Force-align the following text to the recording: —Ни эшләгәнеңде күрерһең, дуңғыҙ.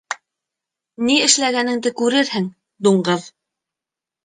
—Ни 1.09 1.17
эшләгәнеңде 1.25 1.93
күрерһең, 2.03 2.51
дуңғыҙ. 2.89 3.31